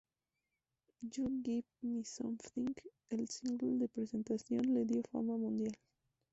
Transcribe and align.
You 1.11 1.41
give 1.43 1.65
me 1.83 2.01
something, 2.01 2.73
el 3.11 3.27
single 3.29 3.77
de 3.77 3.87
presentación, 3.87 4.73
le 4.73 4.83
dio 4.85 5.03
fama 5.03 5.37
mundial. 5.37 5.77